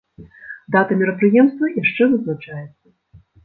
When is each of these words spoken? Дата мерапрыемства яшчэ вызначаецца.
Дата 0.75 0.97
мерапрыемства 1.03 1.71
яшчэ 1.83 2.03
вызначаецца. 2.17 2.87